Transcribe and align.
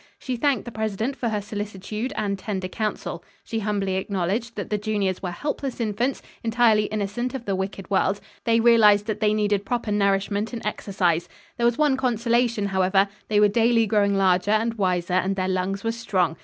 She 0.17 0.35
thanked 0.35 0.65
the 0.65 0.71
president 0.71 1.15
for 1.15 1.29
her 1.29 1.41
solicitude 1.41 2.11
and 2.15 2.39
tender 2.39 2.67
counsel. 2.67 3.23
She 3.43 3.59
humbly 3.59 3.97
acknowledged 3.97 4.55
that 4.55 4.71
the 4.71 4.79
juniors 4.79 5.21
were 5.21 5.29
helpless 5.29 5.79
infants, 5.79 6.23
entirely 6.43 6.85
innocent 6.85 7.35
of 7.35 7.45
the 7.45 7.55
wicked 7.55 7.87
world. 7.91 8.19
They 8.43 8.59
realized 8.59 9.05
that 9.05 9.19
they 9.19 9.31
needed 9.31 9.63
proper 9.63 9.91
nourishment 9.91 10.53
and 10.53 10.65
exercise. 10.65 11.29
There 11.57 11.67
was 11.67 11.77
one 11.77 11.97
consolation 11.97 12.65
however, 12.65 13.09
they 13.27 13.39
were 13.39 13.47
daily 13.47 13.85
growing 13.85 14.15
larger 14.17 14.49
and 14.49 14.73
wiser, 14.73 15.13
and 15.13 15.35
their 15.35 15.47
lungs 15.47 15.83
were 15.83 15.91
strong. 15.91 16.35